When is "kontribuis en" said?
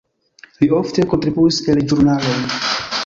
1.11-1.83